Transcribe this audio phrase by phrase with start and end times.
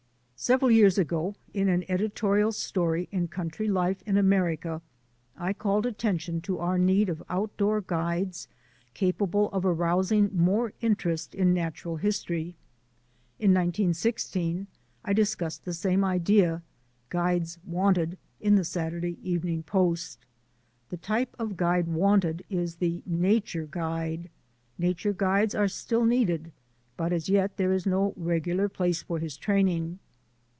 [0.43, 4.81] Some years ago in an editorial story in Country Life in America
[5.37, 8.47] I called attention to our need of outdoor guides
[8.95, 12.55] capable of arousing more interest in natural history.
[13.37, 14.65] In 1916
[15.05, 16.63] I discussed the same idea,
[17.11, 20.25] "Guides Wanted," in the Saturday Evening Post.
[20.89, 24.27] The type of guide wanted is the nature guide.
[24.79, 26.51] Nature guides are still needed
[26.97, 29.99] but as yet there is no regular place for this training.